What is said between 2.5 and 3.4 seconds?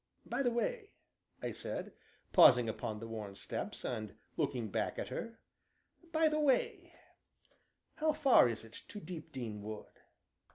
upon the worn